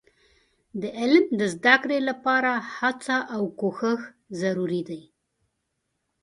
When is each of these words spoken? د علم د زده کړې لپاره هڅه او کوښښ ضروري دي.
د 0.81 0.83
علم 0.99 1.25
د 1.39 1.41
زده 1.53 1.75
کړې 1.83 1.99
لپاره 2.09 2.51
هڅه 2.77 3.17
او 3.35 3.43
کوښښ 3.59 4.01
ضروري 4.41 4.81
دي. 4.89 5.01